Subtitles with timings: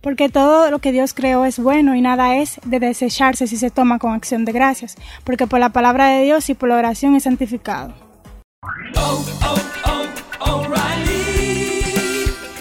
[0.00, 3.70] Porque todo lo que Dios creó es bueno y nada es de desecharse si se
[3.70, 7.16] toma con acción de gracias, porque por la palabra de Dios y por la oración
[7.16, 7.94] es santificado.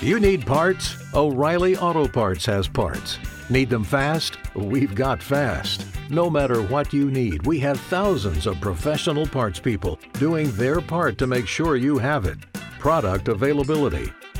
[0.00, 0.96] You need parts?
[1.12, 3.18] O'Reilly Auto Parts has parts.
[3.50, 4.38] Need them fast?
[4.54, 5.84] We've got fast.
[6.08, 11.18] No matter what you need, we have thousands of professional parts people doing their part
[11.18, 12.38] to make sure you have it.
[12.78, 14.10] Product availability